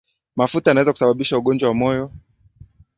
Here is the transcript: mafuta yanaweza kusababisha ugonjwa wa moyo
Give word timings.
mafuta 0.35 0.69
yanaweza 0.69 0.91
kusababisha 0.93 1.37
ugonjwa 1.37 1.69
wa 1.69 1.75
moyo 1.75 2.11